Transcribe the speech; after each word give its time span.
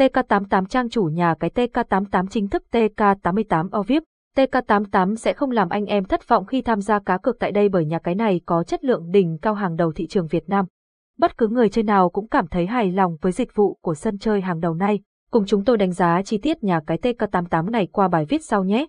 TK88 0.00 0.64
trang 0.66 0.88
chủ 0.88 1.04
nhà 1.04 1.34
cái 1.40 1.50
TK88 1.50 2.26
chính 2.26 2.48
thức 2.48 2.62
TK88 2.72 3.78
Ovip. 3.80 4.02
TK88 4.36 5.16
sẽ 5.16 5.32
không 5.32 5.50
làm 5.50 5.68
anh 5.68 5.86
em 5.86 6.04
thất 6.04 6.28
vọng 6.28 6.46
khi 6.46 6.62
tham 6.62 6.80
gia 6.80 6.98
cá 6.98 7.18
cược 7.18 7.38
tại 7.38 7.52
đây 7.52 7.68
bởi 7.68 7.84
nhà 7.84 7.98
cái 7.98 8.14
này 8.14 8.40
có 8.46 8.64
chất 8.64 8.84
lượng 8.84 9.10
đỉnh 9.10 9.38
cao 9.42 9.54
hàng 9.54 9.76
đầu 9.76 9.92
thị 9.92 10.06
trường 10.06 10.26
Việt 10.26 10.48
Nam. 10.48 10.66
Bất 11.18 11.38
cứ 11.38 11.48
người 11.48 11.68
chơi 11.68 11.84
nào 11.84 12.10
cũng 12.10 12.28
cảm 12.28 12.46
thấy 12.46 12.66
hài 12.66 12.92
lòng 12.92 13.16
với 13.20 13.32
dịch 13.32 13.54
vụ 13.54 13.78
của 13.82 13.94
sân 13.94 14.18
chơi 14.18 14.40
hàng 14.40 14.60
đầu 14.60 14.74
này. 14.74 15.00
Cùng 15.30 15.46
chúng 15.46 15.64
tôi 15.64 15.76
đánh 15.76 15.92
giá 15.92 16.22
chi 16.22 16.38
tiết 16.38 16.64
nhà 16.64 16.80
cái 16.86 16.98
TK88 16.98 17.70
này 17.70 17.86
qua 17.92 18.08
bài 18.08 18.24
viết 18.28 18.44
sau 18.44 18.64
nhé. 18.64 18.86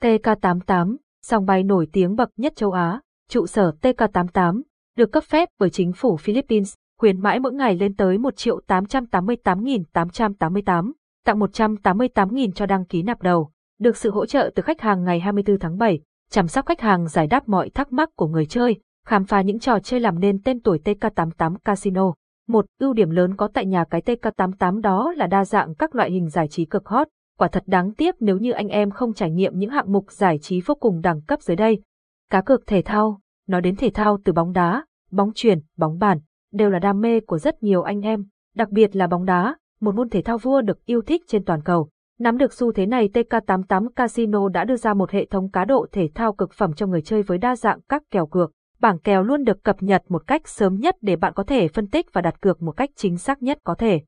TK88, 0.00 0.96
sòng 1.22 1.46
bài 1.46 1.62
nổi 1.62 1.86
tiếng 1.92 2.16
bậc 2.16 2.28
nhất 2.36 2.52
châu 2.56 2.70
Á, 2.70 3.00
trụ 3.30 3.46
sở 3.46 3.72
TK88, 3.82 4.62
được 4.96 5.12
cấp 5.12 5.24
phép 5.24 5.48
bởi 5.58 5.70
chính 5.70 5.92
phủ 5.92 6.16
Philippines, 6.16 6.74
khuyến 7.02 7.20
mãi 7.20 7.40
mỗi 7.40 7.52
ngày 7.52 7.76
lên 7.76 7.94
tới 7.94 8.18
1 8.18 8.36
triệu 8.36 8.60
888.888, 8.68 10.92
tặng 11.24 11.40
188.000 11.40 12.52
cho 12.52 12.66
đăng 12.66 12.84
ký 12.84 13.02
nạp 13.02 13.22
đầu, 13.22 13.50
được 13.80 13.96
sự 13.96 14.10
hỗ 14.10 14.26
trợ 14.26 14.50
từ 14.54 14.62
khách 14.62 14.80
hàng 14.80 15.04
ngày 15.04 15.20
24 15.20 15.58
tháng 15.58 15.78
7, 15.78 16.00
chăm 16.30 16.48
sóc 16.48 16.66
khách 16.66 16.80
hàng 16.80 17.08
giải 17.08 17.26
đáp 17.26 17.48
mọi 17.48 17.70
thắc 17.70 17.92
mắc 17.92 18.10
của 18.16 18.26
người 18.26 18.46
chơi, 18.46 18.76
khám 19.06 19.24
phá 19.24 19.40
những 19.40 19.58
trò 19.58 19.78
chơi 19.78 20.00
làm 20.00 20.20
nên 20.20 20.42
tên 20.42 20.60
tuổi 20.60 20.80
TK88 20.84 21.56
Casino. 21.64 22.12
Một 22.48 22.66
ưu 22.80 22.92
điểm 22.92 23.10
lớn 23.10 23.36
có 23.36 23.48
tại 23.54 23.66
nhà 23.66 23.84
cái 23.84 24.00
TK88 24.00 24.80
đó 24.80 25.12
là 25.16 25.26
đa 25.26 25.44
dạng 25.44 25.74
các 25.74 25.94
loại 25.94 26.10
hình 26.10 26.28
giải 26.28 26.48
trí 26.48 26.64
cực 26.64 26.86
hot, 26.86 27.08
quả 27.38 27.48
thật 27.48 27.62
đáng 27.66 27.94
tiếc 27.94 28.14
nếu 28.20 28.38
như 28.38 28.52
anh 28.52 28.68
em 28.68 28.90
không 28.90 29.14
trải 29.14 29.30
nghiệm 29.30 29.58
những 29.58 29.70
hạng 29.70 29.92
mục 29.92 30.10
giải 30.10 30.38
trí 30.38 30.60
vô 30.66 30.74
cùng 30.74 31.00
đẳng 31.00 31.20
cấp 31.20 31.42
dưới 31.42 31.56
đây. 31.56 31.82
Cá 32.30 32.40
cược 32.40 32.66
thể 32.66 32.82
thao, 32.82 33.20
nói 33.48 33.60
đến 33.60 33.76
thể 33.76 33.90
thao 33.94 34.18
từ 34.24 34.32
bóng 34.32 34.52
đá, 34.52 34.84
bóng 35.10 35.30
chuyền, 35.34 35.60
bóng 35.76 35.98
bàn, 35.98 36.18
đều 36.52 36.70
là 36.70 36.78
đam 36.78 37.00
mê 37.00 37.20
của 37.20 37.38
rất 37.38 37.62
nhiều 37.62 37.82
anh 37.82 38.00
em, 38.00 38.24
đặc 38.56 38.70
biệt 38.70 38.96
là 38.96 39.06
bóng 39.06 39.24
đá, 39.24 39.56
một 39.80 39.94
môn 39.94 40.08
thể 40.08 40.22
thao 40.22 40.38
vua 40.38 40.60
được 40.60 40.84
yêu 40.84 41.02
thích 41.02 41.22
trên 41.26 41.44
toàn 41.44 41.62
cầu. 41.62 41.88
Nắm 42.18 42.38
được 42.38 42.52
xu 42.52 42.72
thế 42.72 42.86
này 42.86 43.08
TK88 43.14 43.88
Casino 43.96 44.48
đã 44.48 44.64
đưa 44.64 44.76
ra 44.76 44.94
một 44.94 45.10
hệ 45.10 45.26
thống 45.26 45.50
cá 45.50 45.64
độ 45.64 45.86
thể 45.92 46.08
thao 46.14 46.32
cực 46.32 46.52
phẩm 46.52 46.72
cho 46.72 46.86
người 46.86 47.02
chơi 47.02 47.22
với 47.22 47.38
đa 47.38 47.56
dạng 47.56 47.80
các 47.88 48.02
kèo 48.10 48.26
cược. 48.26 48.52
Bảng 48.80 48.98
kèo 48.98 49.22
luôn 49.22 49.44
được 49.44 49.64
cập 49.64 49.82
nhật 49.82 50.02
một 50.08 50.26
cách 50.26 50.48
sớm 50.48 50.74
nhất 50.74 50.96
để 51.00 51.16
bạn 51.16 51.32
có 51.36 51.42
thể 51.42 51.68
phân 51.68 51.86
tích 51.86 52.06
và 52.12 52.20
đặt 52.20 52.40
cược 52.40 52.62
một 52.62 52.72
cách 52.72 52.90
chính 52.96 53.16
xác 53.16 53.42
nhất 53.42 53.58
có 53.64 53.74
thể. 53.74 54.00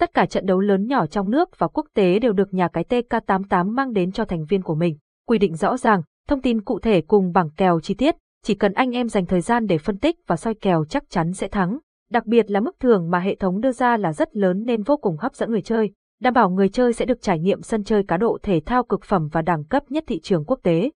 Tất 0.00 0.14
cả 0.14 0.26
trận 0.26 0.46
đấu 0.46 0.60
lớn 0.60 0.86
nhỏ 0.86 1.06
trong 1.06 1.30
nước 1.30 1.58
và 1.58 1.68
quốc 1.68 1.86
tế 1.94 2.18
đều 2.18 2.32
được 2.32 2.54
nhà 2.54 2.68
cái 2.68 2.84
TK88 2.84 3.74
mang 3.74 3.92
đến 3.92 4.12
cho 4.12 4.24
thành 4.24 4.44
viên 4.44 4.62
của 4.62 4.74
mình. 4.74 4.96
Quy 5.26 5.38
định 5.38 5.56
rõ 5.56 5.76
ràng, 5.76 6.02
thông 6.28 6.40
tin 6.40 6.60
cụ 6.60 6.78
thể 6.78 7.00
cùng 7.00 7.32
bảng 7.32 7.50
kèo 7.50 7.80
chi 7.80 7.94
tiết, 7.94 8.16
chỉ 8.44 8.54
cần 8.54 8.72
anh 8.72 8.90
em 8.90 9.08
dành 9.08 9.26
thời 9.26 9.40
gian 9.40 9.66
để 9.66 9.78
phân 9.78 9.98
tích 9.98 10.16
và 10.26 10.36
soi 10.36 10.54
kèo 10.54 10.84
chắc 10.84 11.10
chắn 11.10 11.32
sẽ 11.32 11.48
thắng. 11.48 11.78
Đặc 12.10 12.26
biệt 12.26 12.50
là 12.50 12.60
mức 12.60 12.80
thưởng 12.80 13.10
mà 13.10 13.18
hệ 13.18 13.34
thống 13.34 13.60
đưa 13.60 13.72
ra 13.72 13.96
là 13.96 14.12
rất 14.12 14.36
lớn 14.36 14.62
nên 14.66 14.82
vô 14.82 14.96
cùng 14.96 15.16
hấp 15.16 15.34
dẫn 15.34 15.50
người 15.50 15.62
chơi, 15.62 15.90
đảm 16.20 16.34
bảo 16.34 16.50
người 16.50 16.68
chơi 16.68 16.92
sẽ 16.92 17.04
được 17.04 17.22
trải 17.22 17.38
nghiệm 17.38 17.62
sân 17.62 17.84
chơi 17.84 18.02
cá 18.02 18.16
độ 18.16 18.38
thể 18.42 18.60
thao 18.66 18.84
cực 18.84 19.04
phẩm 19.04 19.28
và 19.32 19.42
đẳng 19.42 19.64
cấp 19.64 19.82
nhất 19.90 20.04
thị 20.06 20.20
trường 20.20 20.44
quốc 20.44 20.60
tế. 20.62 20.90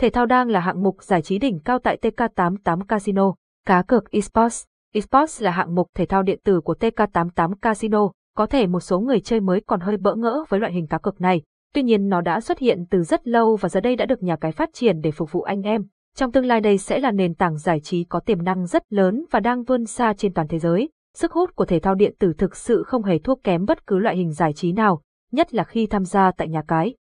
Thể 0.00 0.10
thao 0.10 0.26
đang 0.26 0.48
là 0.48 0.60
hạng 0.60 0.82
mục 0.82 1.02
giải 1.02 1.22
trí 1.22 1.38
đỉnh 1.38 1.60
cao 1.60 1.78
tại 1.78 1.98
TK88 2.02 2.84
Casino. 2.84 3.34
Cá 3.66 3.82
cược 3.82 4.10
esports 4.10 4.64
Esports 4.94 5.42
là 5.42 5.50
hạng 5.50 5.74
mục 5.74 5.88
thể 5.94 6.06
thao 6.06 6.22
điện 6.22 6.40
tử 6.44 6.60
của 6.60 6.74
TK88 6.80 7.54
Casino, 7.62 8.10
có 8.36 8.46
thể 8.46 8.66
một 8.66 8.80
số 8.80 9.00
người 9.00 9.20
chơi 9.20 9.40
mới 9.40 9.60
còn 9.60 9.80
hơi 9.80 9.96
bỡ 9.96 10.14
ngỡ 10.14 10.44
với 10.48 10.60
loại 10.60 10.72
hình 10.72 10.86
cá 10.86 10.98
cược 10.98 11.20
này, 11.20 11.42
tuy 11.74 11.82
nhiên 11.82 12.08
nó 12.08 12.20
đã 12.20 12.40
xuất 12.40 12.58
hiện 12.58 12.84
từ 12.90 13.02
rất 13.02 13.28
lâu 13.28 13.56
và 13.56 13.68
giờ 13.68 13.80
đây 13.80 13.96
đã 13.96 14.06
được 14.06 14.22
nhà 14.22 14.36
cái 14.36 14.52
phát 14.52 14.70
triển 14.72 15.00
để 15.00 15.10
phục 15.10 15.32
vụ 15.32 15.42
anh 15.42 15.62
em. 15.62 15.86
Trong 16.16 16.32
tương 16.32 16.46
lai 16.46 16.60
đây 16.60 16.78
sẽ 16.78 16.98
là 16.98 17.10
nền 17.10 17.34
tảng 17.34 17.58
giải 17.58 17.80
trí 17.80 18.04
có 18.04 18.20
tiềm 18.20 18.42
năng 18.42 18.66
rất 18.66 18.92
lớn 18.92 19.24
và 19.30 19.40
đang 19.40 19.64
vươn 19.64 19.86
xa 19.86 20.14
trên 20.16 20.34
toàn 20.34 20.48
thế 20.48 20.58
giới. 20.58 20.88
Sức 21.14 21.32
hút 21.32 21.56
của 21.56 21.64
thể 21.64 21.78
thao 21.78 21.94
điện 21.94 22.14
tử 22.18 22.32
thực 22.38 22.56
sự 22.56 22.82
không 22.86 23.02
hề 23.02 23.18
thua 23.18 23.34
kém 23.34 23.64
bất 23.64 23.86
cứ 23.86 23.98
loại 23.98 24.16
hình 24.16 24.32
giải 24.32 24.52
trí 24.52 24.72
nào, 24.72 25.02
nhất 25.32 25.54
là 25.54 25.64
khi 25.64 25.86
tham 25.86 26.04
gia 26.04 26.30
tại 26.30 26.48
nhà 26.48 26.62
cái. 26.68 26.94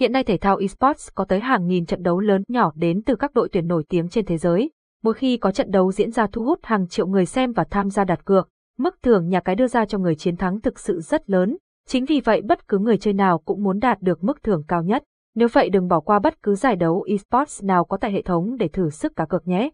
Hiện 0.00 0.12
nay 0.12 0.24
thể 0.24 0.36
thao 0.36 0.56
esports 0.56 1.08
có 1.14 1.24
tới 1.24 1.40
hàng 1.40 1.66
nghìn 1.66 1.86
trận 1.86 2.02
đấu 2.02 2.20
lớn 2.20 2.42
nhỏ 2.48 2.72
đến 2.74 3.02
từ 3.02 3.16
các 3.16 3.34
đội 3.34 3.48
tuyển 3.52 3.66
nổi 3.66 3.84
tiếng 3.88 4.08
trên 4.08 4.24
thế 4.24 4.38
giới. 4.38 4.70
Mỗi 5.02 5.14
khi 5.14 5.36
có 5.36 5.50
trận 5.50 5.70
đấu 5.70 5.92
diễn 5.92 6.10
ra 6.10 6.26
thu 6.32 6.44
hút 6.44 6.58
hàng 6.62 6.88
triệu 6.88 7.06
người 7.06 7.26
xem 7.26 7.52
và 7.52 7.64
tham 7.70 7.90
gia 7.90 8.04
đặt 8.04 8.24
cược, 8.24 8.48
mức 8.78 8.96
thưởng 9.02 9.28
nhà 9.28 9.40
cái 9.40 9.54
đưa 9.54 9.66
ra 9.66 9.84
cho 9.84 9.98
người 9.98 10.14
chiến 10.14 10.36
thắng 10.36 10.60
thực 10.60 10.78
sự 10.78 11.00
rất 11.00 11.30
lớn. 11.30 11.56
Chính 11.86 12.04
vì 12.04 12.20
vậy 12.20 12.42
bất 12.42 12.68
cứ 12.68 12.78
người 12.78 12.98
chơi 12.98 13.14
nào 13.14 13.38
cũng 13.38 13.62
muốn 13.62 13.78
đạt 13.78 14.02
được 14.02 14.24
mức 14.24 14.42
thưởng 14.42 14.62
cao 14.68 14.82
nhất. 14.82 15.02
Nếu 15.38 15.48
vậy 15.52 15.70
đừng 15.70 15.88
bỏ 15.88 16.00
qua 16.00 16.18
bất 16.18 16.42
cứ 16.42 16.54
giải 16.54 16.76
đấu 16.76 17.04
esports 17.08 17.64
nào 17.64 17.84
có 17.84 17.96
tại 17.96 18.12
hệ 18.12 18.22
thống 18.22 18.56
để 18.56 18.68
thử 18.68 18.90
sức 18.90 19.16
cá 19.16 19.24
cược 19.24 19.48
nhé. 19.48 19.70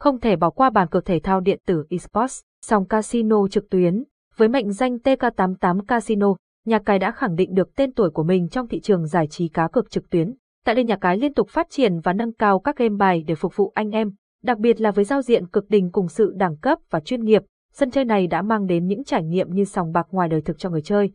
Không 0.00 0.20
thể 0.20 0.36
bỏ 0.36 0.50
qua 0.50 0.70
bàn 0.70 0.88
cược 0.88 1.04
thể 1.04 1.20
thao 1.20 1.40
điện 1.40 1.60
tử 1.66 1.84
esports, 1.90 2.40
sòng 2.66 2.84
casino 2.84 3.48
trực 3.48 3.70
tuyến. 3.70 4.04
Với 4.36 4.48
mệnh 4.48 4.72
danh 4.72 4.96
TK88 4.96 5.80
Casino, 5.80 6.34
nhà 6.66 6.78
cái 6.78 6.98
đã 6.98 7.10
khẳng 7.10 7.34
định 7.34 7.54
được 7.54 7.76
tên 7.76 7.92
tuổi 7.92 8.10
của 8.10 8.22
mình 8.22 8.48
trong 8.48 8.68
thị 8.68 8.80
trường 8.80 9.06
giải 9.06 9.26
trí 9.26 9.48
cá 9.48 9.68
cược 9.68 9.90
trực 9.90 10.10
tuyến. 10.10 10.34
Tại 10.64 10.74
đây 10.74 10.84
nhà 10.84 10.96
cái 10.96 11.16
liên 11.18 11.34
tục 11.34 11.48
phát 11.48 11.66
triển 11.70 12.00
và 12.00 12.12
nâng 12.12 12.32
cao 12.32 12.58
các 12.58 12.76
game 12.76 12.96
bài 12.98 13.24
để 13.26 13.34
phục 13.34 13.56
vụ 13.56 13.72
anh 13.74 13.90
em, 13.90 14.10
đặc 14.42 14.58
biệt 14.58 14.80
là 14.80 14.90
với 14.90 15.04
giao 15.04 15.22
diện 15.22 15.46
cực 15.46 15.70
đỉnh 15.70 15.90
cùng 15.90 16.08
sự 16.08 16.32
đẳng 16.36 16.56
cấp 16.56 16.78
và 16.90 17.00
chuyên 17.00 17.24
nghiệp, 17.24 17.42
sân 17.72 17.90
chơi 17.90 18.04
này 18.04 18.26
đã 18.26 18.42
mang 18.42 18.66
đến 18.66 18.86
những 18.86 19.04
trải 19.04 19.24
nghiệm 19.24 19.50
như 19.50 19.64
sòng 19.64 19.92
bạc 19.92 20.06
ngoài 20.10 20.28
đời 20.28 20.40
thực 20.40 20.58
cho 20.58 20.70
người 20.70 20.82
chơi. 20.82 21.12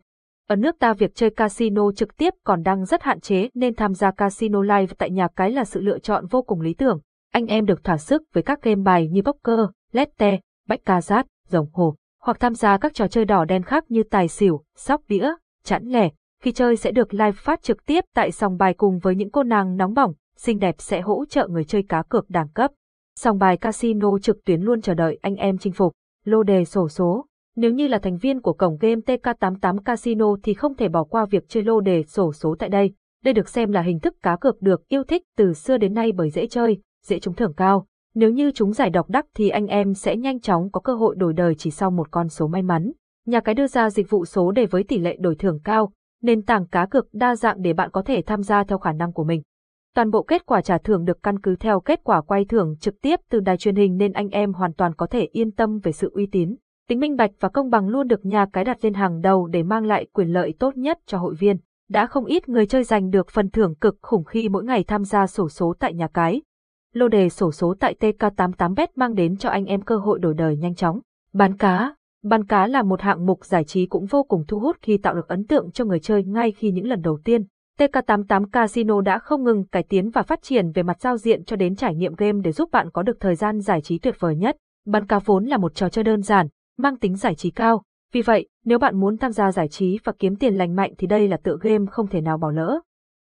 Ở 0.48 0.56
nước 0.56 0.78
ta 0.78 0.92
việc 0.92 1.14
chơi 1.14 1.30
casino 1.30 1.92
trực 1.92 2.16
tiếp 2.16 2.34
còn 2.44 2.62
đang 2.62 2.84
rất 2.84 3.02
hạn 3.02 3.20
chế 3.20 3.48
nên 3.54 3.74
tham 3.74 3.94
gia 3.94 4.10
casino 4.10 4.62
live 4.62 4.94
tại 4.98 5.10
nhà 5.10 5.28
cái 5.36 5.50
là 5.50 5.64
sự 5.64 5.80
lựa 5.80 5.98
chọn 5.98 6.26
vô 6.26 6.42
cùng 6.42 6.60
lý 6.60 6.74
tưởng. 6.74 7.00
Anh 7.32 7.46
em 7.46 7.66
được 7.66 7.84
thỏa 7.84 7.98
sức 7.98 8.22
với 8.32 8.42
các 8.42 8.62
game 8.62 8.82
bài 8.82 9.08
như 9.08 9.22
poker, 9.22 9.60
lette, 9.92 10.38
bách 10.68 10.80
ca 10.84 11.00
rát, 11.00 11.26
rồng 11.48 11.66
hồ, 11.72 11.96
hoặc 12.22 12.40
tham 12.40 12.54
gia 12.54 12.78
các 12.78 12.94
trò 12.94 13.08
chơi 13.08 13.24
đỏ 13.24 13.44
đen 13.44 13.62
khác 13.62 13.84
như 13.88 14.02
tài 14.10 14.28
xỉu, 14.28 14.64
sóc 14.76 15.00
đĩa, 15.08 15.30
chẵn 15.64 15.84
lẻ. 15.84 16.10
Khi 16.42 16.52
chơi 16.52 16.76
sẽ 16.76 16.90
được 16.90 17.14
live 17.14 17.32
phát 17.32 17.62
trực 17.62 17.86
tiếp 17.86 18.04
tại 18.14 18.32
sòng 18.32 18.56
bài 18.56 18.74
cùng 18.74 18.98
với 18.98 19.14
những 19.14 19.30
cô 19.30 19.42
nàng 19.42 19.76
nóng 19.76 19.94
bỏng, 19.94 20.12
xinh 20.36 20.58
đẹp 20.58 20.74
sẽ 20.78 21.00
hỗ 21.00 21.24
trợ 21.24 21.48
người 21.48 21.64
chơi 21.64 21.82
cá 21.88 22.02
cược 22.02 22.30
đẳng 22.30 22.48
cấp. 22.48 22.70
Sòng 23.18 23.38
bài 23.38 23.56
casino 23.56 24.18
trực 24.22 24.44
tuyến 24.44 24.60
luôn 24.60 24.80
chờ 24.80 24.94
đợi 24.94 25.18
anh 25.22 25.34
em 25.34 25.58
chinh 25.58 25.72
phục. 25.72 25.92
Lô 26.24 26.42
đề 26.42 26.64
sổ 26.64 26.88
số, 26.88 27.26
nếu 27.56 27.70
như 27.72 27.88
là 27.88 27.98
thành 27.98 28.16
viên 28.16 28.40
của 28.40 28.52
cổng 28.52 28.76
game 28.80 29.00
TK88 29.06 29.78
Casino 29.78 30.36
thì 30.42 30.54
không 30.54 30.74
thể 30.74 30.88
bỏ 30.88 31.04
qua 31.04 31.24
việc 31.24 31.48
chơi 31.48 31.62
lô 31.62 31.80
đề 31.80 32.02
sổ 32.02 32.32
số 32.32 32.56
tại 32.58 32.68
đây. 32.68 32.92
Đây 33.24 33.34
được 33.34 33.48
xem 33.48 33.72
là 33.72 33.82
hình 33.82 34.00
thức 34.00 34.14
cá 34.22 34.36
cược 34.36 34.62
được 34.62 34.88
yêu 34.88 35.04
thích 35.04 35.22
từ 35.36 35.52
xưa 35.52 35.76
đến 35.76 35.94
nay 35.94 36.12
bởi 36.12 36.30
dễ 36.30 36.46
chơi, 36.46 36.78
dễ 37.04 37.18
trúng 37.18 37.34
thưởng 37.34 37.52
cao. 37.56 37.86
Nếu 38.14 38.30
như 38.30 38.50
chúng 38.50 38.72
giải 38.72 38.90
độc 38.90 39.10
đắc 39.10 39.26
thì 39.34 39.48
anh 39.48 39.66
em 39.66 39.94
sẽ 39.94 40.16
nhanh 40.16 40.40
chóng 40.40 40.70
có 40.70 40.80
cơ 40.80 40.94
hội 40.94 41.16
đổi 41.18 41.32
đời 41.32 41.54
chỉ 41.54 41.70
sau 41.70 41.90
một 41.90 42.10
con 42.10 42.28
số 42.28 42.46
may 42.46 42.62
mắn. 42.62 42.92
Nhà 43.26 43.40
cái 43.40 43.54
đưa 43.54 43.66
ra 43.66 43.90
dịch 43.90 44.10
vụ 44.10 44.24
số 44.24 44.50
đề 44.50 44.66
với 44.66 44.84
tỷ 44.84 44.98
lệ 44.98 45.16
đổi 45.20 45.34
thưởng 45.34 45.58
cao, 45.64 45.92
nền 46.22 46.42
tảng 46.42 46.66
cá 46.66 46.86
cược 46.86 47.06
đa 47.12 47.36
dạng 47.36 47.62
để 47.62 47.72
bạn 47.72 47.90
có 47.90 48.02
thể 48.02 48.22
tham 48.26 48.42
gia 48.42 48.64
theo 48.64 48.78
khả 48.78 48.92
năng 48.92 49.12
của 49.12 49.24
mình. 49.24 49.42
Toàn 49.94 50.10
bộ 50.10 50.22
kết 50.22 50.46
quả 50.46 50.60
trả 50.60 50.78
thưởng 50.78 51.04
được 51.04 51.22
căn 51.22 51.40
cứ 51.40 51.56
theo 51.56 51.80
kết 51.80 52.00
quả 52.04 52.20
quay 52.20 52.44
thưởng 52.44 52.76
trực 52.80 53.00
tiếp 53.00 53.20
từ 53.30 53.40
đài 53.40 53.56
truyền 53.56 53.76
hình 53.76 53.96
nên 53.96 54.12
anh 54.12 54.28
em 54.28 54.52
hoàn 54.52 54.72
toàn 54.72 54.94
có 54.94 55.06
thể 55.06 55.28
yên 55.32 55.50
tâm 55.50 55.78
về 55.78 55.92
sự 55.92 56.10
uy 56.14 56.26
tín. 56.32 56.56
Tính 56.88 57.00
minh 57.00 57.16
bạch 57.16 57.30
và 57.40 57.48
công 57.48 57.70
bằng 57.70 57.88
luôn 57.88 58.08
được 58.08 58.26
nhà 58.26 58.46
cái 58.52 58.64
đặt 58.64 58.78
lên 58.82 58.94
hàng 58.94 59.20
đầu 59.20 59.46
để 59.46 59.62
mang 59.62 59.86
lại 59.86 60.06
quyền 60.12 60.28
lợi 60.28 60.54
tốt 60.58 60.76
nhất 60.76 60.98
cho 61.06 61.18
hội 61.18 61.34
viên. 61.34 61.56
Đã 61.88 62.06
không 62.06 62.24
ít 62.24 62.48
người 62.48 62.66
chơi 62.66 62.84
giành 62.84 63.10
được 63.10 63.30
phần 63.30 63.50
thưởng 63.50 63.74
cực 63.74 63.96
khủng 64.02 64.24
khi 64.24 64.48
mỗi 64.48 64.64
ngày 64.64 64.84
tham 64.84 65.04
gia 65.04 65.26
sổ 65.26 65.48
số 65.48 65.74
tại 65.78 65.94
nhà 65.94 66.08
cái. 66.08 66.42
Lô 66.92 67.08
đề 67.08 67.28
sổ 67.28 67.52
số 67.52 67.74
tại 67.80 67.94
TK88bet 68.00 68.86
mang 68.96 69.14
đến 69.14 69.36
cho 69.36 69.48
anh 69.48 69.64
em 69.64 69.80
cơ 69.80 69.96
hội 69.96 70.18
đổi 70.18 70.34
đời 70.34 70.56
nhanh 70.56 70.74
chóng. 70.74 71.00
Bán 71.32 71.56
cá 71.56 71.94
Bán 72.24 72.44
cá 72.44 72.66
là 72.66 72.82
một 72.82 73.00
hạng 73.00 73.26
mục 73.26 73.44
giải 73.44 73.64
trí 73.64 73.86
cũng 73.86 74.06
vô 74.06 74.22
cùng 74.22 74.44
thu 74.48 74.58
hút 74.58 74.76
khi 74.82 74.98
tạo 74.98 75.14
được 75.14 75.28
ấn 75.28 75.46
tượng 75.46 75.70
cho 75.70 75.84
người 75.84 76.00
chơi 76.00 76.24
ngay 76.24 76.52
khi 76.52 76.70
những 76.70 76.86
lần 76.86 77.02
đầu 77.02 77.18
tiên. 77.24 77.44
TK88 77.78 78.46
Casino 78.52 79.00
đã 79.00 79.18
không 79.18 79.44
ngừng 79.44 79.64
cải 79.66 79.82
tiến 79.82 80.10
và 80.10 80.22
phát 80.22 80.42
triển 80.42 80.70
về 80.70 80.82
mặt 80.82 81.00
giao 81.00 81.16
diện 81.16 81.44
cho 81.44 81.56
đến 81.56 81.76
trải 81.76 81.94
nghiệm 81.94 82.14
game 82.14 82.40
để 82.44 82.52
giúp 82.52 82.70
bạn 82.72 82.90
có 82.90 83.02
được 83.02 83.16
thời 83.20 83.34
gian 83.34 83.60
giải 83.60 83.80
trí 83.80 83.98
tuyệt 83.98 84.14
vời 84.18 84.36
nhất. 84.36 84.56
Bán 84.86 85.06
cá 85.06 85.18
vốn 85.18 85.44
là 85.44 85.56
một 85.56 85.74
trò 85.74 85.88
chơi 85.88 86.04
đơn 86.04 86.22
giản, 86.22 86.46
mang 86.78 86.96
tính 86.96 87.16
giải 87.16 87.34
trí 87.34 87.50
cao. 87.50 87.82
Vì 88.12 88.22
vậy, 88.22 88.48
nếu 88.64 88.78
bạn 88.78 89.00
muốn 89.00 89.16
tham 89.16 89.32
gia 89.32 89.52
giải 89.52 89.68
trí 89.68 89.98
và 90.04 90.12
kiếm 90.18 90.36
tiền 90.36 90.54
lành 90.54 90.76
mạnh 90.76 90.92
thì 90.98 91.06
đây 91.06 91.28
là 91.28 91.36
tựa 91.36 91.56
game 91.60 91.84
không 91.90 92.06
thể 92.06 92.20
nào 92.20 92.38
bỏ 92.38 92.50
lỡ. 92.50 92.80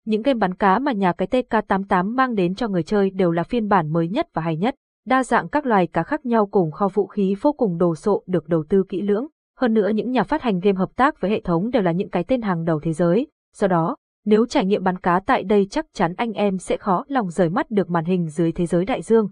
Những 0.05 0.21
game 0.21 0.39
bắn 0.39 0.53
cá 0.53 0.79
mà 0.79 0.91
nhà 0.91 1.13
cái 1.13 1.27
TK88 1.27 2.15
mang 2.15 2.35
đến 2.35 2.55
cho 2.55 2.67
người 2.67 2.83
chơi 2.83 3.09
đều 3.09 3.31
là 3.31 3.43
phiên 3.43 3.67
bản 3.67 3.93
mới 3.93 4.07
nhất 4.07 4.27
và 4.33 4.41
hay 4.41 4.57
nhất. 4.57 4.75
Đa 5.05 5.23
dạng 5.23 5.49
các 5.49 5.65
loài 5.65 5.87
cá 5.87 6.03
khác 6.03 6.25
nhau 6.25 6.45
cùng 6.45 6.71
kho 6.71 6.87
vũ 6.87 7.07
khí 7.07 7.35
vô 7.41 7.53
cùng 7.53 7.77
đồ 7.77 7.95
sộ 7.95 8.23
được 8.27 8.47
đầu 8.47 8.63
tư 8.69 8.83
kỹ 8.89 9.01
lưỡng. 9.01 9.27
Hơn 9.57 9.73
nữa 9.73 9.89
những 9.89 10.11
nhà 10.11 10.23
phát 10.23 10.41
hành 10.41 10.59
game 10.59 10.77
hợp 10.77 10.89
tác 10.95 11.21
với 11.21 11.31
hệ 11.31 11.41
thống 11.41 11.69
đều 11.69 11.83
là 11.83 11.91
những 11.91 12.09
cái 12.09 12.23
tên 12.23 12.41
hàng 12.41 12.65
đầu 12.65 12.79
thế 12.79 12.93
giới. 12.93 13.27
Do 13.55 13.67
đó, 13.67 13.95
nếu 14.25 14.45
trải 14.45 14.65
nghiệm 14.65 14.83
bắn 14.83 14.97
cá 14.97 15.19
tại 15.19 15.43
đây 15.43 15.67
chắc 15.69 15.85
chắn 15.93 16.13
anh 16.17 16.33
em 16.33 16.57
sẽ 16.57 16.77
khó 16.77 17.05
lòng 17.07 17.29
rời 17.29 17.49
mắt 17.49 17.71
được 17.71 17.89
màn 17.89 18.05
hình 18.05 18.29
dưới 18.29 18.51
thế 18.51 18.65
giới 18.65 18.85
đại 18.85 19.01
dương. 19.01 19.29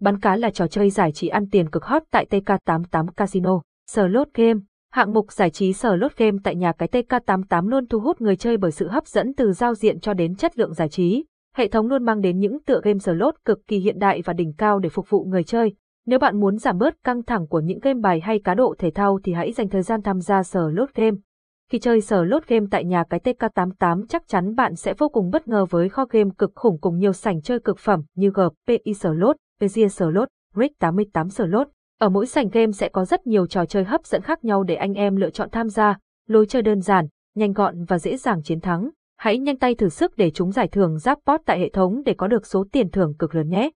Bắn 0.00 0.20
cá 0.20 0.36
là 0.36 0.50
trò 0.50 0.66
chơi 0.66 0.90
giải 0.90 1.12
trí 1.12 1.28
ăn 1.28 1.50
tiền 1.50 1.70
cực 1.70 1.84
hot 1.84 2.02
tại 2.10 2.26
TK88 2.30 3.06
Casino. 3.16 3.60
Slot 3.90 4.28
Game 4.34 4.60
Hạng 4.92 5.12
mục 5.12 5.32
giải 5.32 5.50
trí 5.50 5.72
Slot 5.72 6.16
Game 6.16 6.38
tại 6.44 6.56
nhà 6.56 6.72
cái 6.72 6.88
TK88 6.88 7.68
luôn 7.68 7.86
thu 7.86 8.00
hút 8.00 8.20
người 8.20 8.36
chơi 8.36 8.56
bởi 8.56 8.70
sự 8.72 8.88
hấp 8.88 9.06
dẫn 9.06 9.34
từ 9.34 9.52
giao 9.52 9.74
diện 9.74 10.00
cho 10.00 10.14
đến 10.14 10.34
chất 10.34 10.58
lượng 10.58 10.74
giải 10.74 10.88
trí. 10.88 11.24
Hệ 11.56 11.68
thống 11.68 11.86
luôn 11.86 12.04
mang 12.04 12.20
đến 12.20 12.38
những 12.38 12.62
tựa 12.62 12.80
game 12.84 12.98
slot 12.98 13.34
cực 13.44 13.66
kỳ 13.66 13.78
hiện 13.78 13.98
đại 13.98 14.22
và 14.22 14.32
đỉnh 14.32 14.52
cao 14.58 14.78
để 14.78 14.88
phục 14.88 15.10
vụ 15.10 15.24
người 15.24 15.44
chơi. 15.44 15.74
Nếu 16.06 16.18
bạn 16.18 16.40
muốn 16.40 16.58
giảm 16.58 16.78
bớt 16.78 17.04
căng 17.04 17.22
thẳng 17.22 17.46
của 17.46 17.60
những 17.60 17.78
game 17.78 18.00
bài 18.00 18.20
hay 18.20 18.38
cá 18.38 18.54
độ 18.54 18.74
thể 18.78 18.90
thao 18.90 19.18
thì 19.24 19.32
hãy 19.32 19.52
dành 19.52 19.68
thời 19.68 19.82
gian 19.82 20.02
tham 20.02 20.20
gia 20.20 20.42
Slot 20.42 20.94
Game. 20.94 21.16
Khi 21.70 21.78
chơi 21.78 22.00
sở 22.00 22.24
lốt 22.24 22.46
game 22.48 22.66
tại 22.70 22.84
nhà 22.84 23.04
cái 23.10 23.20
TK88 23.20 24.04
chắc 24.08 24.28
chắn 24.28 24.54
bạn 24.54 24.76
sẽ 24.76 24.94
vô 24.98 25.08
cùng 25.08 25.30
bất 25.30 25.48
ngờ 25.48 25.64
với 25.70 25.88
kho 25.88 26.04
game 26.10 26.30
cực 26.38 26.52
khủng 26.54 26.78
cùng 26.80 26.98
nhiều 26.98 27.12
sảnh 27.12 27.42
chơi 27.42 27.58
cực 27.58 27.78
phẩm 27.78 28.02
như 28.14 28.30
GPI 28.30 28.94
sở 28.94 29.12
lốt, 29.60 29.92
Slot, 29.92 30.28
sở 30.56 30.66
88 30.78 31.28
sở. 31.28 31.46
Ở 31.98 32.08
mỗi 32.08 32.26
sảnh 32.26 32.48
game 32.48 32.72
sẽ 32.72 32.88
có 32.88 33.04
rất 33.04 33.26
nhiều 33.26 33.46
trò 33.46 33.64
chơi 33.64 33.84
hấp 33.84 34.06
dẫn 34.06 34.22
khác 34.22 34.44
nhau 34.44 34.62
để 34.62 34.74
anh 34.74 34.94
em 34.94 35.16
lựa 35.16 35.30
chọn 35.30 35.48
tham 35.52 35.68
gia, 35.68 35.98
lối 36.26 36.46
chơi 36.46 36.62
đơn 36.62 36.80
giản, 36.80 37.06
nhanh 37.34 37.52
gọn 37.52 37.84
và 37.84 37.98
dễ 37.98 38.16
dàng 38.16 38.42
chiến 38.42 38.60
thắng. 38.60 38.90
Hãy 39.16 39.38
nhanh 39.38 39.58
tay 39.58 39.74
thử 39.74 39.88
sức 39.88 40.16
để 40.16 40.30
chúng 40.30 40.52
giải 40.52 40.68
thưởng 40.68 40.96
jackpot 40.96 41.38
tại 41.46 41.58
hệ 41.58 41.68
thống 41.68 42.02
để 42.04 42.14
có 42.14 42.26
được 42.26 42.46
số 42.46 42.64
tiền 42.72 42.90
thưởng 42.90 43.14
cực 43.18 43.34
lớn 43.34 43.48
nhé. 43.48 43.70